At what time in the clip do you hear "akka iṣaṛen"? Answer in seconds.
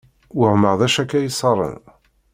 1.01-1.81